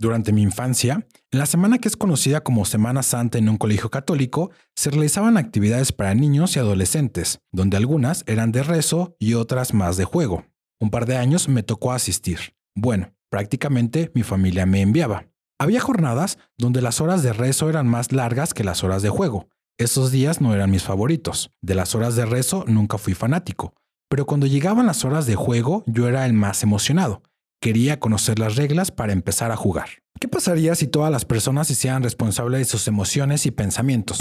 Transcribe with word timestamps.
Durante 0.00 0.32
mi 0.32 0.40
infancia, 0.40 1.06
en 1.30 1.38
la 1.38 1.44
semana 1.44 1.76
que 1.76 1.86
es 1.86 1.94
conocida 1.94 2.40
como 2.40 2.64
Semana 2.64 3.02
Santa 3.02 3.36
en 3.36 3.50
un 3.50 3.58
colegio 3.58 3.90
católico, 3.90 4.50
se 4.74 4.88
realizaban 4.88 5.36
actividades 5.36 5.92
para 5.92 6.14
niños 6.14 6.56
y 6.56 6.58
adolescentes, 6.58 7.40
donde 7.52 7.76
algunas 7.76 8.24
eran 8.26 8.50
de 8.50 8.62
rezo 8.62 9.14
y 9.18 9.34
otras 9.34 9.74
más 9.74 9.98
de 9.98 10.06
juego. 10.06 10.46
Un 10.80 10.88
par 10.88 11.04
de 11.04 11.18
años 11.18 11.50
me 11.50 11.62
tocó 11.62 11.92
asistir. 11.92 12.54
Bueno, 12.74 13.12
prácticamente 13.28 14.10
mi 14.14 14.22
familia 14.22 14.64
me 14.64 14.80
enviaba. 14.80 15.26
Había 15.58 15.80
jornadas 15.80 16.38
donde 16.56 16.80
las 16.80 17.02
horas 17.02 17.22
de 17.22 17.34
rezo 17.34 17.68
eran 17.68 17.86
más 17.86 18.10
largas 18.10 18.54
que 18.54 18.64
las 18.64 18.82
horas 18.82 19.02
de 19.02 19.10
juego. 19.10 19.48
Esos 19.78 20.10
días 20.10 20.40
no 20.40 20.54
eran 20.54 20.70
mis 20.70 20.82
favoritos. 20.82 21.50
De 21.60 21.74
las 21.74 21.94
horas 21.94 22.16
de 22.16 22.24
rezo 22.24 22.64
nunca 22.66 22.96
fui 22.96 23.12
fanático. 23.12 23.74
Pero 24.08 24.24
cuando 24.24 24.46
llegaban 24.46 24.86
las 24.86 25.04
horas 25.04 25.26
de 25.26 25.34
juego 25.34 25.84
yo 25.86 26.08
era 26.08 26.24
el 26.24 26.32
más 26.32 26.62
emocionado. 26.62 27.22
Quería 27.62 28.00
conocer 28.00 28.38
las 28.38 28.56
reglas 28.56 28.90
para 28.90 29.12
empezar 29.12 29.52
a 29.52 29.56
jugar. 29.56 29.90
¿Qué 30.18 30.28
pasaría 30.28 30.74
si 30.74 30.86
todas 30.86 31.12
las 31.12 31.26
personas 31.26 31.66
se 31.66 31.74
hicieran 31.74 32.02
responsables 32.02 32.58
de 32.60 32.64
sus 32.64 32.88
emociones 32.88 33.44
y 33.44 33.50
pensamientos? 33.50 34.18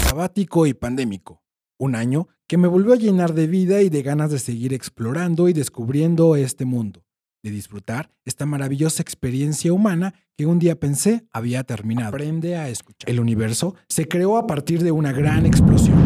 Sabático 0.00 0.64
y 0.66 0.72
pandémico. 0.72 1.42
Un 1.76 1.96
año 1.96 2.28
que 2.46 2.58
me 2.58 2.68
volvió 2.68 2.92
a 2.92 2.96
llenar 2.96 3.34
de 3.34 3.48
vida 3.48 3.82
y 3.82 3.88
de 3.88 4.02
ganas 4.02 4.30
de 4.30 4.38
seguir 4.38 4.74
explorando 4.74 5.48
y 5.48 5.52
descubriendo 5.52 6.36
este 6.36 6.64
mundo, 6.64 7.04
de 7.42 7.50
disfrutar 7.50 8.12
esta 8.24 8.46
maravillosa 8.46 9.02
experiencia 9.02 9.72
humana 9.72 10.14
que 10.36 10.46
un 10.46 10.60
día 10.60 10.78
pensé 10.78 11.26
había 11.32 11.64
terminado. 11.64 12.10
Aprende 12.10 12.54
a 12.54 12.68
escuchar. 12.68 13.10
El 13.10 13.18
universo 13.18 13.74
se 13.88 14.06
creó 14.06 14.38
a 14.38 14.46
partir 14.46 14.84
de 14.84 14.92
una 14.92 15.10
gran 15.10 15.46
explosión. 15.46 15.98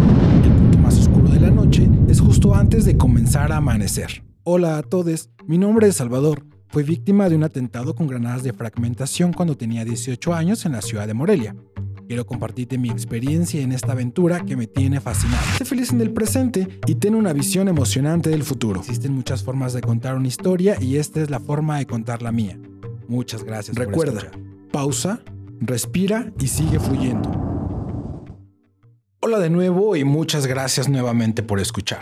El 0.43 0.53
punto 0.53 0.79
más 0.79 0.99
oscuro 1.01 1.29
de 1.29 1.41
la 1.41 1.51
noche 1.51 1.87
es 2.09 2.19
justo 2.19 2.55
antes 2.55 2.87
de 2.87 2.97
comenzar 2.97 3.53
a 3.53 3.59
amanecer. 3.59 4.25
Hola 4.49 4.79
a 4.79 4.83
todos, 4.85 5.29
mi 5.45 5.59
nombre 5.59 5.89
es 5.89 5.97
Salvador. 5.97 6.47
Fui 6.77 6.85
víctima 6.85 7.31
de 7.31 7.37
un 7.37 7.43
atentado 7.43 7.95
con 7.95 8.07
granadas 8.07 8.43
de 8.43 8.53
fragmentación 8.53 9.33
cuando 9.33 9.57
tenía 9.57 9.83
18 9.83 10.35
años 10.35 10.67
en 10.67 10.73
la 10.73 10.83
ciudad 10.83 11.07
de 11.07 11.15
Morelia. 11.15 11.57
Quiero 12.07 12.27
compartirte 12.27 12.77
mi 12.77 12.91
experiencia 12.91 13.63
en 13.63 13.73
esta 13.73 13.93
aventura 13.93 14.45
que 14.45 14.57
me 14.57 14.67
tiene 14.67 15.01
fascinado. 15.01 15.43
Sé 15.57 15.65
feliz 15.65 15.91
en 15.93 16.03
el 16.03 16.13
presente 16.13 16.69
y 16.87 16.97
ten 16.97 17.15
una 17.15 17.33
visión 17.33 17.69
emocionante 17.69 18.29
del 18.29 18.43
futuro. 18.43 18.81
Existen 18.81 19.13
muchas 19.13 19.43
formas 19.43 19.73
de 19.73 19.81
contar 19.81 20.17
una 20.17 20.29
historia 20.29 20.77
y 20.79 20.99
esta 20.99 21.23
es 21.23 21.31
la 21.31 21.41
forma 21.41 21.79
de 21.79 21.87
contar 21.87 22.21
la 22.21 22.31
mía. 22.31 22.59
Muchas 23.09 23.43
gracias. 23.43 23.75
Recuerda, 23.75 24.31
pausa, 24.71 25.23
respira 25.61 26.31
y 26.39 26.49
sigue 26.49 26.79
fluyendo. 26.79 27.31
Hola 29.21 29.39
de 29.39 29.49
nuevo 29.49 29.97
y 29.97 30.05
muchas 30.05 30.47
gracias 30.47 30.91
nuevamente 30.91 31.43
por 31.43 31.59
escuchar. 31.59 32.01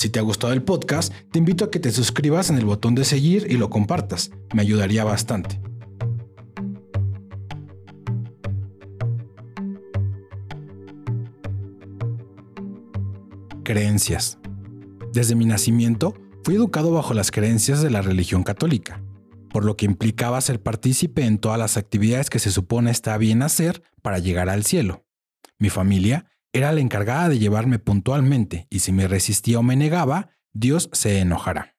Si 0.00 0.08
te 0.08 0.18
ha 0.18 0.22
gustado 0.22 0.54
el 0.54 0.62
podcast, 0.62 1.12
te 1.30 1.38
invito 1.38 1.66
a 1.66 1.70
que 1.70 1.78
te 1.78 1.92
suscribas 1.92 2.48
en 2.48 2.56
el 2.56 2.64
botón 2.64 2.94
de 2.94 3.04
seguir 3.04 3.46
y 3.50 3.58
lo 3.58 3.68
compartas. 3.68 4.30
Me 4.54 4.62
ayudaría 4.62 5.04
bastante. 5.04 5.60
Creencias. 13.62 14.38
Desde 15.12 15.34
mi 15.34 15.44
nacimiento, 15.44 16.14
fui 16.44 16.54
educado 16.54 16.92
bajo 16.92 17.12
las 17.12 17.30
creencias 17.30 17.82
de 17.82 17.90
la 17.90 18.00
religión 18.00 18.42
católica, 18.42 19.02
por 19.50 19.66
lo 19.66 19.76
que 19.76 19.84
implicaba 19.84 20.40
ser 20.40 20.62
partícipe 20.62 21.26
en 21.26 21.36
todas 21.36 21.58
las 21.58 21.76
actividades 21.76 22.30
que 22.30 22.38
se 22.38 22.50
supone 22.50 22.90
está 22.90 23.18
bien 23.18 23.42
hacer 23.42 23.82
para 24.00 24.18
llegar 24.18 24.48
al 24.48 24.64
cielo. 24.64 25.04
Mi 25.58 25.68
familia 25.68 26.30
era 26.52 26.72
la 26.72 26.80
encargada 26.80 27.28
de 27.28 27.38
llevarme 27.38 27.78
puntualmente 27.78 28.66
y 28.70 28.80
si 28.80 28.92
me 28.92 29.06
resistía 29.08 29.58
o 29.58 29.62
me 29.62 29.76
negaba, 29.76 30.30
Dios 30.52 30.90
se 30.92 31.20
enojará. 31.20 31.76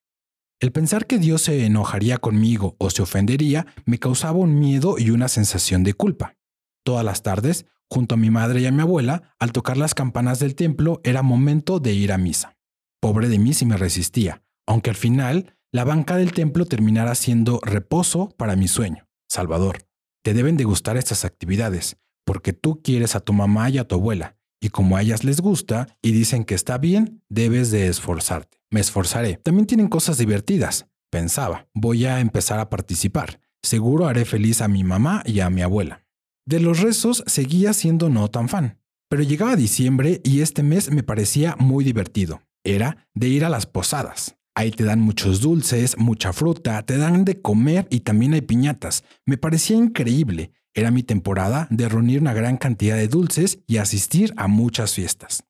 El 0.61 0.71
pensar 0.71 1.07
que 1.07 1.17
Dios 1.17 1.41
se 1.41 1.65
enojaría 1.65 2.19
conmigo 2.19 2.75
o 2.77 2.89
se 2.89 3.01
ofendería 3.01 3.65
me 3.85 3.97
causaba 3.97 4.37
un 4.37 4.59
miedo 4.59 4.97
y 4.97 5.09
una 5.09 5.27
sensación 5.27 5.83
de 5.83 5.93
culpa. 5.93 6.37
Todas 6.85 7.03
las 7.03 7.23
tardes, 7.23 7.65
junto 7.89 8.15
a 8.15 8.17
mi 8.17 8.29
madre 8.29 8.61
y 8.61 8.67
a 8.67 8.71
mi 8.71 8.81
abuela, 8.81 9.35
al 9.39 9.51
tocar 9.51 9.77
las 9.77 9.95
campanas 9.95 10.39
del 10.39 10.55
templo 10.55 11.01
era 11.03 11.23
momento 11.23 11.79
de 11.79 11.93
ir 11.93 12.11
a 12.11 12.17
misa. 12.17 12.57
Pobre 13.01 13.27
de 13.27 13.39
mí 13.39 13.53
si 13.53 13.65
me 13.65 13.75
resistía, 13.75 14.43
aunque 14.67 14.91
al 14.91 14.95
final 14.95 15.57
la 15.73 15.83
banca 15.83 16.15
del 16.15 16.33
templo 16.33 16.65
terminara 16.65 17.15
siendo 17.15 17.59
reposo 17.63 18.29
para 18.37 18.55
mi 18.55 18.67
sueño. 18.67 19.07
Salvador, 19.27 19.87
te 20.23 20.33
deben 20.33 20.57
de 20.57 20.63
gustar 20.63 20.97
estas 20.97 21.25
actividades, 21.25 21.97
porque 22.25 22.53
tú 22.53 22.81
quieres 22.83 23.15
a 23.15 23.21
tu 23.21 23.33
mamá 23.33 23.69
y 23.69 23.79
a 23.79 23.87
tu 23.87 23.95
abuela, 23.95 24.37
y 24.61 24.69
como 24.69 24.95
a 24.95 25.01
ellas 25.01 25.23
les 25.23 25.41
gusta 25.41 25.97
y 26.01 26.11
dicen 26.11 26.45
que 26.45 26.55
está 26.55 26.77
bien, 26.77 27.23
debes 27.27 27.71
de 27.71 27.87
esforzarte. 27.87 28.59
Me 28.69 28.79
esforzaré. 28.79 29.37
También 29.43 29.65
tienen 29.65 29.89
cosas 29.89 30.17
divertidas. 30.17 30.87
Pensaba, 31.09 31.67
voy 31.73 32.05
a 32.05 32.21
empezar 32.21 32.59
a 32.59 32.69
participar. 32.69 33.41
Seguro 33.63 34.07
haré 34.07 34.23
feliz 34.23 34.61
a 34.61 34.67
mi 34.67 34.83
mamá 34.83 35.23
y 35.25 35.41
a 35.41 35.49
mi 35.49 35.61
abuela. 35.61 36.05
De 36.45 36.59
los 36.59 36.79
rezos 36.79 37.23
seguía 37.27 37.73
siendo 37.73 38.09
no 38.09 38.29
tan 38.29 38.49
fan, 38.49 38.79
pero 39.09 39.23
llegaba 39.23 39.55
diciembre 39.55 40.21
y 40.23 40.41
este 40.41 40.63
mes 40.63 40.91
me 40.91 41.03
parecía 41.03 41.55
muy 41.59 41.83
divertido. 41.83 42.41
Era 42.63 43.07
de 43.13 43.27
ir 43.27 43.43
a 43.43 43.49
las 43.49 43.65
posadas. 43.65 44.37
Ahí 44.53 44.71
te 44.71 44.83
dan 44.83 44.99
muchos 44.99 45.39
dulces, 45.39 45.97
mucha 45.97 46.33
fruta, 46.33 46.81
te 46.83 46.97
dan 46.97 47.23
de 47.23 47.41
comer 47.41 47.87
y 47.89 48.01
también 48.01 48.33
hay 48.33 48.41
piñatas. 48.41 49.03
Me 49.25 49.37
parecía 49.37 49.77
increíble. 49.77 50.51
Era 50.73 50.91
mi 50.91 51.03
temporada 51.03 51.67
de 51.69 51.87
reunir 51.87 52.21
una 52.21 52.33
gran 52.33 52.57
cantidad 52.57 52.95
de 52.95 53.07
dulces 53.07 53.59
y 53.67 53.77
asistir 53.77 54.33
a 54.37 54.47
muchas 54.47 54.93
fiestas. 54.93 55.45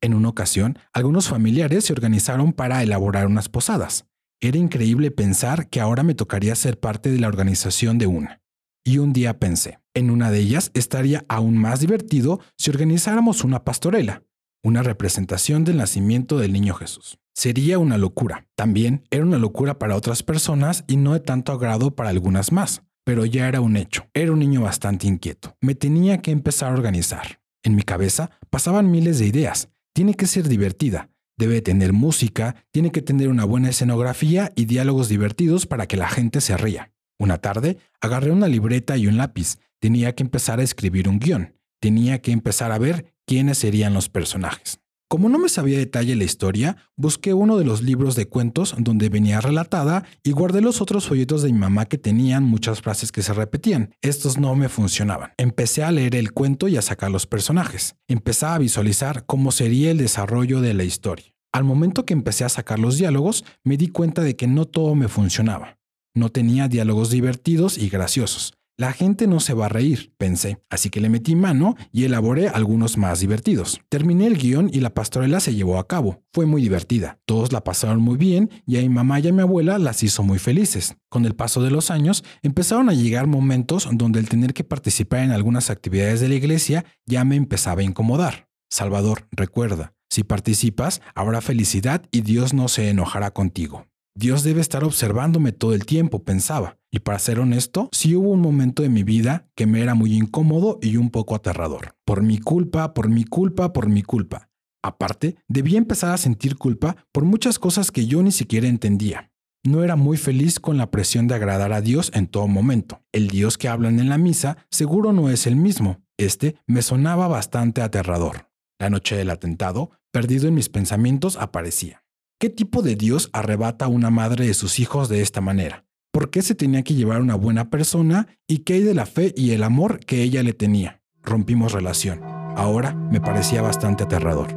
En 0.00 0.14
una 0.14 0.28
ocasión, 0.28 0.78
algunos 0.92 1.28
familiares 1.28 1.84
se 1.84 1.92
organizaron 1.92 2.52
para 2.52 2.82
elaborar 2.82 3.26
unas 3.26 3.48
posadas. 3.48 4.06
Era 4.40 4.56
increíble 4.56 5.10
pensar 5.10 5.68
que 5.68 5.80
ahora 5.80 6.04
me 6.04 6.14
tocaría 6.14 6.54
ser 6.54 6.78
parte 6.78 7.10
de 7.10 7.18
la 7.18 7.26
organización 7.26 7.98
de 7.98 8.06
una. 8.06 8.40
Y 8.84 8.98
un 8.98 9.12
día 9.12 9.40
pensé, 9.40 9.80
en 9.94 10.10
una 10.10 10.30
de 10.30 10.38
ellas 10.38 10.70
estaría 10.74 11.24
aún 11.28 11.58
más 11.58 11.80
divertido 11.80 12.40
si 12.56 12.70
organizáramos 12.70 13.42
una 13.42 13.64
pastorela, 13.64 14.22
una 14.62 14.84
representación 14.84 15.64
del 15.64 15.78
nacimiento 15.78 16.38
del 16.38 16.52
niño 16.52 16.74
Jesús. 16.74 17.18
Sería 17.38 17.78
una 17.78 17.96
locura. 17.96 18.48
También 18.56 19.04
era 19.10 19.24
una 19.24 19.38
locura 19.38 19.78
para 19.78 19.96
otras 19.96 20.22
personas 20.22 20.84
y 20.88 20.96
no 20.96 21.14
de 21.14 21.20
tanto 21.20 21.52
agrado 21.52 21.94
para 21.94 22.10
algunas 22.10 22.52
más 22.52 22.82
pero 23.08 23.24
ya 23.24 23.48
era 23.48 23.62
un 23.62 23.78
hecho. 23.78 24.06
Era 24.12 24.32
un 24.32 24.38
niño 24.38 24.60
bastante 24.60 25.06
inquieto. 25.06 25.56
Me 25.62 25.74
tenía 25.74 26.20
que 26.20 26.30
empezar 26.30 26.70
a 26.70 26.74
organizar. 26.74 27.40
En 27.62 27.74
mi 27.74 27.80
cabeza 27.82 28.30
pasaban 28.50 28.90
miles 28.90 29.18
de 29.18 29.24
ideas. 29.24 29.70
Tiene 29.94 30.12
que 30.12 30.26
ser 30.26 30.46
divertida. 30.46 31.08
Debe 31.38 31.62
tener 31.62 31.94
música, 31.94 32.66
tiene 32.70 32.92
que 32.92 33.00
tener 33.00 33.28
una 33.28 33.46
buena 33.46 33.70
escenografía 33.70 34.52
y 34.56 34.66
diálogos 34.66 35.08
divertidos 35.08 35.64
para 35.64 35.86
que 35.86 35.96
la 35.96 36.06
gente 36.06 36.42
se 36.42 36.58
ría. 36.58 36.92
Una 37.18 37.38
tarde, 37.38 37.78
agarré 38.02 38.30
una 38.30 38.46
libreta 38.46 38.98
y 38.98 39.06
un 39.06 39.16
lápiz. 39.16 39.56
Tenía 39.80 40.14
que 40.14 40.22
empezar 40.22 40.60
a 40.60 40.64
escribir 40.64 41.08
un 41.08 41.18
guion. 41.18 41.56
Tenía 41.80 42.20
que 42.20 42.32
empezar 42.32 42.72
a 42.72 42.78
ver 42.78 43.14
quiénes 43.24 43.56
serían 43.56 43.94
los 43.94 44.10
personajes. 44.10 44.80
Como 45.10 45.30
no 45.30 45.38
me 45.38 45.48
sabía 45.48 45.78
detalle 45.78 46.14
la 46.16 46.24
historia, 46.24 46.76
busqué 46.94 47.32
uno 47.32 47.56
de 47.56 47.64
los 47.64 47.80
libros 47.80 48.14
de 48.14 48.28
cuentos 48.28 48.74
donde 48.76 49.08
venía 49.08 49.40
relatada 49.40 50.04
y 50.22 50.32
guardé 50.32 50.60
los 50.60 50.82
otros 50.82 51.08
folletos 51.08 51.42
de 51.42 51.50
mi 51.50 51.58
mamá 51.58 51.86
que 51.86 51.96
tenían 51.96 52.44
muchas 52.44 52.82
frases 52.82 53.10
que 53.10 53.22
se 53.22 53.32
repetían. 53.32 53.94
Estos 54.02 54.36
no 54.36 54.54
me 54.54 54.68
funcionaban. 54.68 55.32
Empecé 55.38 55.82
a 55.82 55.92
leer 55.92 56.14
el 56.14 56.32
cuento 56.32 56.68
y 56.68 56.76
a 56.76 56.82
sacar 56.82 57.10
los 57.10 57.26
personajes. 57.26 57.96
Empecé 58.06 58.44
a 58.44 58.58
visualizar 58.58 59.24
cómo 59.24 59.50
sería 59.50 59.90
el 59.90 59.96
desarrollo 59.96 60.60
de 60.60 60.74
la 60.74 60.84
historia. 60.84 61.32
Al 61.54 61.64
momento 61.64 62.04
que 62.04 62.12
empecé 62.12 62.44
a 62.44 62.50
sacar 62.50 62.78
los 62.78 62.98
diálogos, 62.98 63.46
me 63.64 63.78
di 63.78 63.88
cuenta 63.88 64.20
de 64.20 64.36
que 64.36 64.46
no 64.46 64.66
todo 64.66 64.94
me 64.94 65.08
funcionaba. 65.08 65.78
No 66.14 66.28
tenía 66.28 66.68
diálogos 66.68 67.08
divertidos 67.08 67.78
y 67.78 67.88
graciosos. 67.88 68.57
La 68.80 68.92
gente 68.92 69.26
no 69.26 69.40
se 69.40 69.54
va 69.54 69.66
a 69.66 69.68
reír, 69.68 70.12
pensé, 70.18 70.62
así 70.70 70.88
que 70.88 71.00
le 71.00 71.08
metí 71.08 71.34
mano 71.34 71.74
y 71.90 72.04
elaboré 72.04 72.46
algunos 72.46 72.96
más 72.96 73.18
divertidos. 73.18 73.80
Terminé 73.88 74.28
el 74.28 74.38
guion 74.38 74.70
y 74.72 74.78
la 74.78 74.94
pastorela 74.94 75.40
se 75.40 75.52
llevó 75.52 75.80
a 75.80 75.88
cabo. 75.88 76.22
Fue 76.32 76.46
muy 76.46 76.62
divertida. 76.62 77.18
Todos 77.26 77.52
la 77.52 77.64
pasaron 77.64 78.00
muy 78.00 78.16
bien 78.16 78.50
y 78.66 78.78
a 78.78 78.80
mi 78.80 78.88
mamá 78.88 79.18
y 79.18 79.26
a 79.26 79.32
mi 79.32 79.42
abuela 79.42 79.80
las 79.80 80.04
hizo 80.04 80.22
muy 80.22 80.38
felices. 80.38 80.96
Con 81.08 81.26
el 81.26 81.34
paso 81.34 81.60
de 81.60 81.72
los 81.72 81.90
años, 81.90 82.22
empezaron 82.40 82.88
a 82.88 82.92
llegar 82.92 83.26
momentos 83.26 83.88
donde 83.90 84.20
el 84.20 84.28
tener 84.28 84.54
que 84.54 84.62
participar 84.62 85.24
en 85.24 85.32
algunas 85.32 85.70
actividades 85.70 86.20
de 86.20 86.28
la 86.28 86.36
iglesia 86.36 86.84
ya 87.04 87.24
me 87.24 87.34
empezaba 87.34 87.80
a 87.80 87.84
incomodar. 87.84 88.46
Salvador, 88.70 89.26
recuerda, 89.32 89.94
si 90.08 90.22
participas, 90.22 91.02
habrá 91.16 91.40
felicidad 91.40 92.04
y 92.12 92.20
Dios 92.20 92.54
no 92.54 92.68
se 92.68 92.90
enojará 92.90 93.32
contigo. 93.32 93.88
Dios 94.14 94.44
debe 94.44 94.60
estar 94.60 94.84
observándome 94.84 95.50
todo 95.50 95.74
el 95.74 95.84
tiempo, 95.84 96.22
pensaba. 96.22 96.77
Y 96.90 97.00
para 97.00 97.18
ser 97.18 97.38
honesto, 97.38 97.88
sí 97.92 98.16
hubo 98.16 98.30
un 98.30 98.40
momento 98.40 98.82
de 98.82 98.88
mi 98.88 99.02
vida 99.02 99.48
que 99.54 99.66
me 99.66 99.82
era 99.82 99.94
muy 99.94 100.14
incómodo 100.14 100.78
y 100.80 100.96
un 100.96 101.10
poco 101.10 101.34
aterrador. 101.34 101.94
Por 102.04 102.22
mi 102.22 102.38
culpa, 102.38 102.94
por 102.94 103.08
mi 103.08 103.24
culpa, 103.24 103.72
por 103.72 103.88
mi 103.88 104.02
culpa. 104.02 104.48
Aparte, 104.82 105.36
debía 105.48 105.78
empezar 105.78 106.14
a 106.14 106.18
sentir 106.18 106.56
culpa 106.56 106.96
por 107.12 107.24
muchas 107.24 107.58
cosas 107.58 107.90
que 107.90 108.06
yo 108.06 108.22
ni 108.22 108.32
siquiera 108.32 108.68
entendía. 108.68 109.30
No 109.64 109.82
era 109.82 109.96
muy 109.96 110.16
feliz 110.16 110.60
con 110.60 110.78
la 110.78 110.90
presión 110.90 111.26
de 111.26 111.34
agradar 111.34 111.72
a 111.72 111.80
Dios 111.80 112.10
en 112.14 112.26
todo 112.26 112.46
momento. 112.46 113.02
El 113.12 113.28
Dios 113.28 113.58
que 113.58 113.68
hablan 113.68 113.98
en 113.98 114.08
la 114.08 114.16
misa 114.16 114.56
seguro 114.70 115.12
no 115.12 115.28
es 115.28 115.46
el 115.46 115.56
mismo. 115.56 116.00
Este 116.16 116.56
me 116.66 116.80
sonaba 116.80 117.28
bastante 117.28 117.82
aterrador. 117.82 118.48
La 118.78 118.88
noche 118.88 119.16
del 119.16 119.30
atentado, 119.30 119.90
perdido 120.12 120.46
en 120.48 120.54
mis 120.54 120.68
pensamientos, 120.68 121.36
aparecía. 121.36 122.04
¿Qué 122.40 122.50
tipo 122.50 122.82
de 122.82 122.94
Dios 122.94 123.30
arrebata 123.32 123.86
a 123.86 123.88
una 123.88 124.10
madre 124.10 124.46
de 124.46 124.54
sus 124.54 124.78
hijos 124.78 125.08
de 125.08 125.22
esta 125.22 125.40
manera? 125.40 125.87
Por 126.18 126.30
qué 126.30 126.42
se 126.42 126.56
tenía 126.56 126.82
que 126.82 126.94
llevar 126.94 127.20
una 127.20 127.36
buena 127.36 127.70
persona 127.70 128.26
y 128.48 128.64
qué 128.64 128.72
hay 128.72 128.82
de 128.82 128.92
la 128.92 129.06
fe 129.06 129.32
y 129.36 129.52
el 129.52 129.62
amor 129.62 130.00
que 130.00 130.20
ella 130.20 130.42
le 130.42 130.52
tenía. 130.52 131.00
Rompimos 131.22 131.70
relación. 131.70 132.24
Ahora 132.24 132.92
me 132.92 133.20
parecía 133.20 133.62
bastante 133.62 134.02
aterrador. 134.02 134.48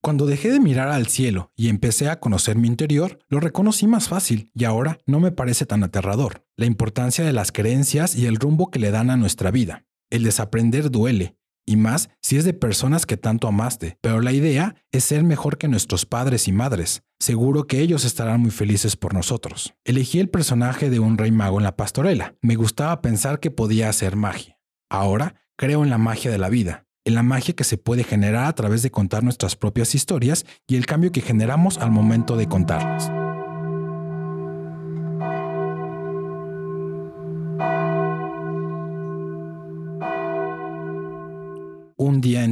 Cuando 0.00 0.24
dejé 0.24 0.50
de 0.50 0.60
mirar 0.60 0.88
al 0.88 1.08
cielo 1.08 1.52
y 1.54 1.68
empecé 1.68 2.08
a 2.08 2.18
conocer 2.18 2.56
mi 2.56 2.66
interior, 2.66 3.18
lo 3.28 3.40
reconocí 3.40 3.86
más 3.86 4.08
fácil 4.08 4.50
y 4.54 4.64
ahora 4.64 5.00
no 5.04 5.20
me 5.20 5.32
parece 5.32 5.66
tan 5.66 5.84
aterrador. 5.84 6.46
La 6.56 6.64
importancia 6.64 7.26
de 7.26 7.34
las 7.34 7.52
creencias 7.52 8.16
y 8.16 8.24
el 8.24 8.36
rumbo 8.36 8.70
que 8.70 8.78
le 8.78 8.90
dan 8.90 9.10
a 9.10 9.18
nuestra 9.18 9.50
vida. 9.50 9.84
El 10.08 10.22
desaprender 10.22 10.90
duele, 10.90 11.36
y 11.66 11.76
más 11.76 12.08
si 12.22 12.36
es 12.36 12.44
de 12.44 12.54
personas 12.54 13.04
que 13.04 13.16
tanto 13.16 13.48
amaste, 13.48 13.98
pero 14.00 14.20
la 14.20 14.32
idea 14.32 14.76
es 14.92 15.04
ser 15.04 15.24
mejor 15.24 15.58
que 15.58 15.68
nuestros 15.68 16.06
padres 16.06 16.48
y 16.48 16.52
madres. 16.52 17.02
Seguro 17.18 17.66
que 17.66 17.80
ellos 17.80 18.04
estarán 18.04 18.40
muy 18.40 18.50
felices 18.50 18.96
por 18.96 19.12
nosotros. 19.12 19.74
Elegí 19.84 20.20
el 20.20 20.28
personaje 20.28 20.88
de 20.90 21.00
un 21.00 21.18
rey 21.18 21.32
mago 21.32 21.58
en 21.58 21.64
la 21.64 21.76
pastorela. 21.76 22.34
Me 22.40 22.56
gustaba 22.56 23.02
pensar 23.02 23.40
que 23.40 23.50
podía 23.50 23.88
hacer 23.88 24.16
magia. 24.16 24.58
Ahora 24.90 25.34
creo 25.56 25.82
en 25.82 25.90
la 25.90 25.98
magia 25.98 26.30
de 26.30 26.38
la 26.38 26.48
vida 26.48 26.86
en 27.06 27.14
la 27.14 27.22
magia 27.22 27.54
que 27.54 27.64
se 27.64 27.78
puede 27.78 28.02
generar 28.02 28.46
a 28.46 28.54
través 28.54 28.82
de 28.82 28.90
contar 28.90 29.22
nuestras 29.22 29.54
propias 29.54 29.94
historias 29.94 30.44
y 30.66 30.74
el 30.74 30.86
cambio 30.86 31.12
que 31.12 31.20
generamos 31.20 31.78
al 31.78 31.92
momento 31.92 32.36
de 32.36 32.48
contarlas. 32.48 33.25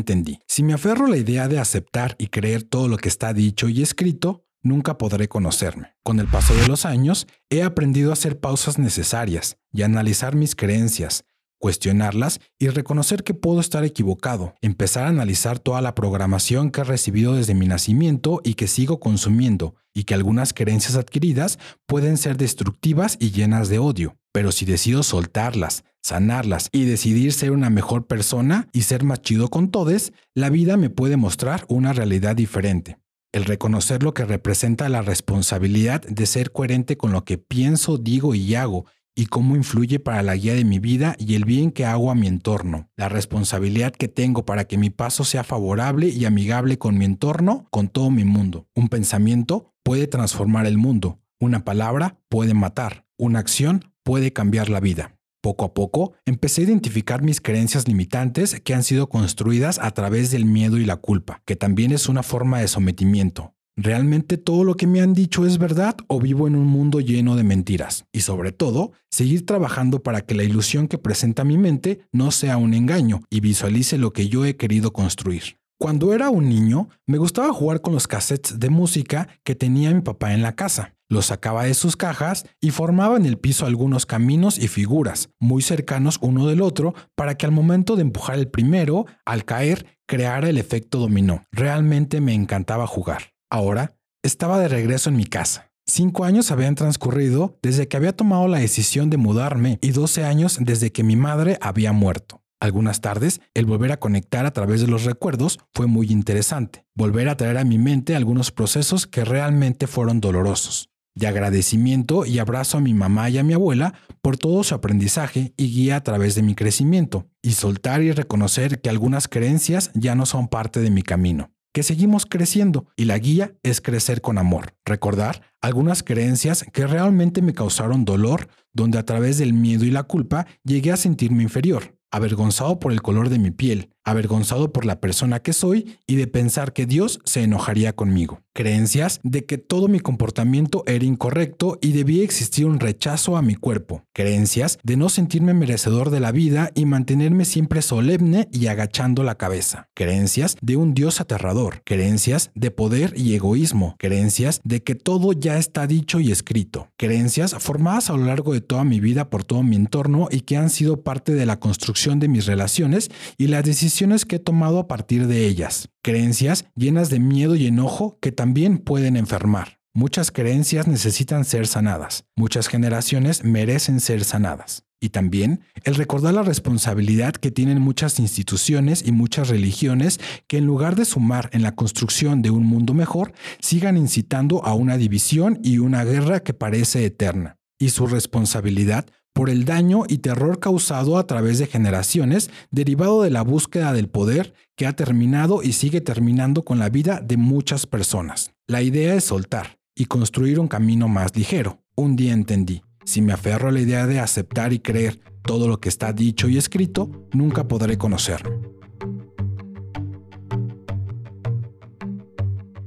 Entendí, 0.04 0.40
si 0.46 0.62
me 0.62 0.74
aferro 0.74 1.06
a 1.06 1.08
la 1.08 1.16
idea 1.16 1.48
de 1.48 1.58
aceptar 1.58 2.14
y 2.18 2.26
creer 2.26 2.62
todo 2.62 2.88
lo 2.88 2.98
que 2.98 3.08
está 3.08 3.32
dicho 3.32 3.70
y 3.70 3.80
escrito, 3.80 4.44
nunca 4.62 4.98
podré 4.98 5.28
conocerme. 5.28 5.94
Con 6.02 6.20
el 6.20 6.26
paso 6.26 6.54
de 6.54 6.68
los 6.68 6.84
años, 6.84 7.26
he 7.48 7.62
aprendido 7.62 8.10
a 8.10 8.12
hacer 8.12 8.38
pausas 8.38 8.78
necesarias 8.78 9.56
y 9.72 9.82
analizar 9.82 10.36
mis 10.36 10.54
creencias, 10.54 11.24
cuestionarlas 11.58 12.40
y 12.58 12.68
reconocer 12.68 13.24
que 13.24 13.32
puedo 13.32 13.60
estar 13.60 13.82
equivocado, 13.84 14.54
empezar 14.60 15.04
a 15.04 15.08
analizar 15.08 15.58
toda 15.58 15.80
la 15.80 15.94
programación 15.94 16.70
que 16.70 16.82
he 16.82 16.84
recibido 16.84 17.34
desde 17.34 17.54
mi 17.54 17.66
nacimiento 17.66 18.42
y 18.44 18.54
que 18.54 18.68
sigo 18.68 19.00
consumiendo, 19.00 19.74
y 19.94 20.04
que 20.04 20.12
algunas 20.12 20.52
creencias 20.52 20.96
adquiridas 20.96 21.58
pueden 21.86 22.18
ser 22.18 22.36
destructivas 22.36 23.16
y 23.18 23.30
llenas 23.30 23.70
de 23.70 23.78
odio. 23.78 24.18
Pero 24.32 24.52
si 24.52 24.66
decido 24.66 25.02
soltarlas, 25.02 25.84
sanarlas 26.04 26.68
y 26.70 26.84
decidir 26.84 27.32
ser 27.32 27.50
una 27.50 27.70
mejor 27.70 28.06
persona 28.06 28.68
y 28.72 28.82
ser 28.82 29.02
más 29.04 29.22
chido 29.22 29.48
con 29.48 29.70
todos, 29.70 30.12
la 30.34 30.50
vida 30.50 30.76
me 30.76 30.90
puede 30.90 31.16
mostrar 31.16 31.64
una 31.68 31.92
realidad 31.92 32.36
diferente. 32.36 32.98
El 33.32 33.46
reconocer 33.46 34.04
lo 34.04 34.14
que 34.14 34.24
representa 34.24 34.88
la 34.88 35.02
responsabilidad 35.02 36.02
de 36.02 36.26
ser 36.26 36.52
coherente 36.52 36.96
con 36.96 37.10
lo 37.10 37.24
que 37.24 37.38
pienso, 37.38 37.98
digo 37.98 38.34
y 38.34 38.54
hago 38.54 38.86
y 39.16 39.26
cómo 39.26 39.56
influye 39.56 39.98
para 39.98 40.22
la 40.22 40.36
guía 40.36 40.54
de 40.54 40.64
mi 40.64 40.78
vida 40.78 41.16
y 41.18 41.34
el 41.34 41.44
bien 41.44 41.70
que 41.70 41.84
hago 41.86 42.10
a 42.10 42.14
mi 42.14 42.26
entorno, 42.26 42.90
la 42.96 43.08
responsabilidad 43.08 43.92
que 43.92 44.08
tengo 44.08 44.44
para 44.44 44.64
que 44.64 44.76
mi 44.76 44.90
paso 44.90 45.24
sea 45.24 45.42
favorable 45.42 46.08
y 46.08 46.24
amigable 46.26 46.78
con 46.78 46.98
mi 46.98 47.04
entorno, 47.04 47.66
con 47.70 47.88
todo 47.88 48.10
mi 48.10 48.24
mundo. 48.24 48.68
Un 48.74 48.88
pensamiento 48.88 49.72
puede 49.82 50.06
transformar 50.06 50.66
el 50.66 50.78
mundo, 50.78 51.20
una 51.40 51.64
palabra 51.64 52.18
puede 52.28 52.54
matar, 52.54 53.06
una 53.16 53.38
acción 53.38 53.92
puede 54.02 54.32
cambiar 54.32 54.68
la 54.68 54.80
vida. 54.80 55.16
Poco 55.44 55.66
a 55.66 55.74
poco 55.74 56.14
empecé 56.24 56.62
a 56.62 56.64
identificar 56.64 57.20
mis 57.20 57.42
creencias 57.42 57.86
limitantes 57.86 58.58
que 58.60 58.72
han 58.72 58.82
sido 58.82 59.10
construidas 59.10 59.78
a 59.78 59.90
través 59.90 60.30
del 60.30 60.46
miedo 60.46 60.78
y 60.78 60.86
la 60.86 60.96
culpa, 60.96 61.42
que 61.44 61.54
también 61.54 61.92
es 61.92 62.08
una 62.08 62.22
forma 62.22 62.60
de 62.60 62.68
sometimiento, 62.68 63.52
¿Realmente 63.76 64.38
todo 64.38 64.62
lo 64.62 64.76
que 64.76 64.86
me 64.86 65.00
han 65.00 65.14
dicho 65.14 65.44
es 65.44 65.58
verdad 65.58 65.96
o 66.06 66.20
vivo 66.20 66.46
en 66.46 66.54
un 66.54 66.64
mundo 66.64 67.00
lleno 67.00 67.34
de 67.34 67.42
mentiras? 67.42 68.06
Y 68.12 68.20
sobre 68.20 68.52
todo, 68.52 68.92
seguir 69.10 69.44
trabajando 69.44 70.02
para 70.02 70.20
que 70.20 70.36
la 70.36 70.44
ilusión 70.44 70.86
que 70.86 70.96
presenta 70.96 71.42
mi 71.42 71.58
mente 71.58 71.98
no 72.12 72.30
sea 72.30 72.56
un 72.56 72.72
engaño 72.72 73.22
y 73.30 73.40
visualice 73.40 73.98
lo 73.98 74.12
que 74.12 74.28
yo 74.28 74.44
he 74.44 74.56
querido 74.56 74.92
construir. 74.92 75.58
Cuando 75.78 76.14
era 76.14 76.30
un 76.30 76.48
niño, 76.48 76.88
me 77.06 77.18
gustaba 77.18 77.52
jugar 77.52 77.80
con 77.80 77.94
los 77.94 78.06
cassettes 78.06 78.60
de 78.60 78.70
música 78.70 79.28
que 79.42 79.54
tenía 79.54 79.92
mi 79.92 80.00
papá 80.00 80.32
en 80.32 80.42
la 80.42 80.54
casa. 80.54 80.94
Los 81.10 81.26
sacaba 81.26 81.64
de 81.64 81.74
sus 81.74 81.96
cajas 81.96 82.46
y 82.60 82.70
formaba 82.70 83.16
en 83.16 83.26
el 83.26 83.38
piso 83.38 83.66
algunos 83.66 84.06
caminos 84.06 84.58
y 84.58 84.68
figuras, 84.68 85.30
muy 85.38 85.62
cercanos 85.62 86.18
uno 86.22 86.46
del 86.46 86.62
otro, 86.62 86.94
para 87.14 87.36
que 87.36 87.44
al 87.44 87.52
momento 87.52 87.96
de 87.96 88.02
empujar 88.02 88.38
el 88.38 88.48
primero, 88.48 89.06
al 89.24 89.44
caer, 89.44 89.98
creara 90.06 90.48
el 90.48 90.58
efecto 90.58 90.98
dominó. 90.98 91.44
Realmente 91.52 92.20
me 92.20 92.34
encantaba 92.34 92.86
jugar. 92.86 93.34
Ahora 93.50 93.96
estaba 94.22 94.58
de 94.58 94.68
regreso 94.68 95.10
en 95.10 95.16
mi 95.16 95.26
casa. 95.26 95.70
Cinco 95.86 96.24
años 96.24 96.50
habían 96.50 96.76
transcurrido 96.76 97.58
desde 97.62 97.88
que 97.88 97.98
había 97.98 98.16
tomado 98.16 98.48
la 98.48 98.58
decisión 98.58 99.10
de 99.10 99.18
mudarme 99.18 99.78
y 99.82 99.90
doce 99.90 100.24
años 100.24 100.58
desde 100.60 100.92
que 100.92 101.02
mi 101.02 101.16
madre 101.16 101.58
había 101.60 101.92
muerto. 101.92 102.43
Algunas 102.64 103.02
tardes, 103.02 103.42
el 103.52 103.66
volver 103.66 103.92
a 103.92 103.98
conectar 103.98 104.46
a 104.46 104.50
través 104.50 104.80
de 104.80 104.86
los 104.86 105.04
recuerdos 105.04 105.58
fue 105.74 105.86
muy 105.86 106.10
interesante. 106.10 106.86
Volver 106.94 107.28
a 107.28 107.36
traer 107.36 107.58
a 107.58 107.64
mi 107.64 107.76
mente 107.76 108.16
algunos 108.16 108.52
procesos 108.52 109.06
que 109.06 109.22
realmente 109.22 109.86
fueron 109.86 110.18
dolorosos. 110.18 110.88
De 111.14 111.26
agradecimiento 111.26 112.24
y 112.24 112.38
abrazo 112.38 112.78
a 112.78 112.80
mi 112.80 112.94
mamá 112.94 113.28
y 113.28 113.36
a 113.36 113.44
mi 113.44 113.52
abuela 113.52 113.92
por 114.22 114.38
todo 114.38 114.64
su 114.64 114.74
aprendizaje 114.74 115.52
y 115.58 115.74
guía 115.74 115.96
a 115.96 116.02
través 116.02 116.36
de 116.36 116.42
mi 116.42 116.54
crecimiento. 116.54 117.26
Y 117.42 117.52
soltar 117.52 118.00
y 118.00 118.12
reconocer 118.12 118.80
que 118.80 118.88
algunas 118.88 119.28
creencias 119.28 119.90
ya 119.92 120.14
no 120.14 120.24
son 120.24 120.48
parte 120.48 120.80
de 120.80 120.90
mi 120.90 121.02
camino 121.02 121.50
que 121.74 121.82
seguimos 121.82 122.24
creciendo 122.24 122.86
y 122.96 123.04
la 123.04 123.18
guía 123.18 123.56
es 123.64 123.80
crecer 123.80 124.20
con 124.20 124.38
amor. 124.38 124.76
Recordar 124.84 125.42
algunas 125.60 126.04
creencias 126.04 126.64
que 126.72 126.86
realmente 126.86 127.42
me 127.42 127.52
causaron 127.52 128.04
dolor, 128.04 128.48
donde 128.72 128.96
a 128.96 129.04
través 129.04 129.38
del 129.38 129.54
miedo 129.54 129.84
y 129.84 129.90
la 129.90 130.04
culpa 130.04 130.46
llegué 130.62 130.92
a 130.92 130.96
sentirme 130.96 131.42
inferior, 131.42 131.98
avergonzado 132.14 132.78
por 132.78 132.92
el 132.92 133.02
color 133.02 133.28
de 133.28 133.38
mi 133.38 133.50
piel, 133.50 133.93
avergonzado 134.04 134.72
por 134.72 134.84
la 134.84 135.00
persona 135.00 135.40
que 135.40 135.52
soy 135.52 135.98
y 136.06 136.16
de 136.16 136.26
pensar 136.26 136.72
que 136.72 136.86
Dios 136.86 137.20
se 137.24 137.42
enojaría 137.42 137.94
conmigo. 137.94 138.40
Creencias 138.56 139.18
de 139.24 139.44
que 139.46 139.58
todo 139.58 139.88
mi 139.88 139.98
comportamiento 139.98 140.84
era 140.86 141.04
incorrecto 141.04 141.76
y 141.80 141.90
debía 141.90 142.22
existir 142.22 142.66
un 142.66 142.78
rechazo 142.78 143.36
a 143.36 143.42
mi 143.42 143.56
cuerpo. 143.56 144.04
Creencias 144.12 144.78
de 144.84 144.96
no 144.96 145.08
sentirme 145.08 145.54
merecedor 145.54 146.10
de 146.10 146.20
la 146.20 146.30
vida 146.30 146.70
y 146.76 146.86
mantenerme 146.86 147.46
siempre 147.46 147.82
solemne 147.82 148.48
y 148.52 148.68
agachando 148.68 149.24
la 149.24 149.34
cabeza. 149.34 149.88
Creencias 149.94 150.56
de 150.62 150.76
un 150.76 150.94
Dios 150.94 151.20
aterrador. 151.20 151.82
Creencias 151.84 152.52
de 152.54 152.70
poder 152.70 153.14
y 153.16 153.34
egoísmo. 153.34 153.96
Creencias 153.98 154.60
de 154.62 154.84
que 154.84 154.94
todo 154.94 155.32
ya 155.32 155.58
está 155.58 155.88
dicho 155.88 156.20
y 156.20 156.30
escrito. 156.30 156.88
Creencias 156.96 157.56
formadas 157.58 158.08
a 158.08 158.16
lo 158.16 158.26
largo 158.26 158.52
de 158.52 158.60
toda 158.60 158.84
mi 158.84 159.00
vida 159.00 159.30
por 159.30 159.42
todo 159.42 159.64
mi 159.64 159.74
entorno 159.74 160.28
y 160.30 160.42
que 160.42 160.56
han 160.56 160.70
sido 160.70 161.02
parte 161.02 161.34
de 161.34 161.44
la 161.44 161.58
construcción 161.58 162.20
de 162.20 162.28
mis 162.28 162.46
relaciones 162.46 163.10
y 163.36 163.48
la 163.48 163.62
decisión 163.94 164.28
que 164.28 164.36
he 164.36 164.40
tomado 164.40 164.80
a 164.80 164.88
partir 164.88 165.28
de 165.28 165.46
ellas, 165.46 165.88
creencias 166.02 166.64
llenas 166.74 167.10
de 167.10 167.20
miedo 167.20 167.54
y 167.54 167.68
enojo 167.68 168.18
que 168.20 168.32
también 168.32 168.78
pueden 168.78 169.16
enfermar. 169.16 169.78
Muchas 169.94 170.32
creencias 170.32 170.88
necesitan 170.88 171.44
ser 171.44 171.68
sanadas, 171.68 172.24
muchas 172.34 172.66
generaciones 172.66 173.44
merecen 173.44 174.00
ser 174.00 174.24
sanadas. 174.24 174.84
Y 175.00 175.10
también 175.10 175.60
el 175.84 175.94
recordar 175.94 176.34
la 176.34 176.42
responsabilidad 176.42 177.34
que 177.34 177.52
tienen 177.52 177.80
muchas 177.80 178.18
instituciones 178.18 179.06
y 179.06 179.12
muchas 179.12 179.48
religiones 179.48 180.18
que 180.48 180.56
en 180.58 180.66
lugar 180.66 180.96
de 180.96 181.04
sumar 181.04 181.48
en 181.52 181.62
la 181.62 181.76
construcción 181.76 182.42
de 182.42 182.50
un 182.50 182.64
mundo 182.64 182.94
mejor, 182.94 183.32
sigan 183.60 183.96
incitando 183.96 184.64
a 184.64 184.74
una 184.74 184.96
división 184.96 185.60
y 185.62 185.78
una 185.78 186.02
guerra 186.02 186.40
que 186.40 186.54
parece 186.54 187.04
eterna. 187.04 187.58
Y 187.78 187.90
su 187.90 188.08
responsabilidad 188.08 189.06
por 189.34 189.50
el 189.50 189.66
daño 189.66 190.04
y 190.08 190.18
terror 190.18 190.60
causado 190.60 191.18
a 191.18 191.26
través 191.26 191.58
de 191.58 191.66
generaciones 191.66 192.50
derivado 192.70 193.22
de 193.22 193.30
la 193.30 193.42
búsqueda 193.42 193.92
del 193.92 194.08
poder 194.08 194.54
que 194.76 194.86
ha 194.86 194.94
terminado 194.94 195.62
y 195.62 195.72
sigue 195.72 196.00
terminando 196.00 196.64
con 196.64 196.78
la 196.78 196.88
vida 196.88 197.20
de 197.20 197.36
muchas 197.36 197.86
personas. 197.86 198.52
La 198.66 198.80
idea 198.80 199.14
es 199.14 199.24
soltar 199.24 199.78
y 199.94 200.06
construir 200.06 200.58
un 200.58 200.68
camino 200.68 201.08
más 201.08 201.36
ligero. 201.36 201.82
Un 201.96 202.16
día 202.16 202.32
entendí, 202.32 202.82
si 203.04 203.20
me 203.20 203.32
aferro 203.32 203.68
a 203.68 203.72
la 203.72 203.80
idea 203.80 204.06
de 204.06 204.20
aceptar 204.20 204.72
y 204.72 204.78
creer 204.78 205.20
todo 205.42 205.68
lo 205.68 205.80
que 205.80 205.88
está 205.88 206.12
dicho 206.12 206.48
y 206.48 206.56
escrito, 206.56 207.10
nunca 207.32 207.68
podré 207.68 207.98
conocerme. 207.98 208.50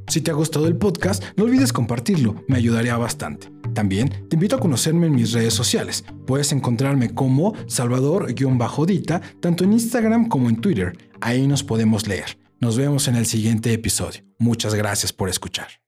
Si 0.07 0.21
te 0.21 0.31
ha 0.31 0.33
gustado 0.33 0.67
el 0.67 0.77
podcast, 0.77 1.23
no 1.35 1.43
olvides 1.43 1.73
compartirlo, 1.73 2.43
me 2.47 2.55
ayudaría 2.55 2.95
bastante. 2.97 3.56
También 3.77 4.09
te 4.27 4.37
invito 4.37 4.55
a 4.55 4.59
conocerme 4.59 5.05
en 5.05 5.13
mis 5.13 5.33
redes 5.33 5.53
sociales. 5.53 6.03
Puedes 6.25 6.51
encontrarme 6.51 7.13
como 7.13 7.53
Salvador-Dita, 7.67 9.21
tanto 9.39 9.63
en 9.63 9.73
Instagram 9.73 10.29
como 10.29 10.49
en 10.49 10.59
Twitter. 10.59 10.97
Ahí 11.21 11.45
nos 11.45 11.61
podemos 11.61 12.07
leer. 12.07 12.39
Nos 12.59 12.75
vemos 12.75 13.07
en 13.07 13.15
el 13.15 13.27
siguiente 13.27 13.71
episodio. 13.71 14.23
Muchas 14.39 14.73
gracias 14.73 15.13
por 15.13 15.29
escuchar. 15.29 15.86